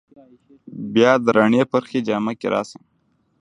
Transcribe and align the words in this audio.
بیا 0.93 1.11
د 1.23 1.27
رڼې 1.37 1.63
پرخې 1.71 1.99
جامه 2.07 2.33
کې 2.39 2.47
راشه 2.53 2.79